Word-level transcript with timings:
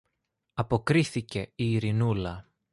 αποκρίθηκε 0.53 1.39
η 1.55 1.71
Ειρηνούλα. 1.71 2.49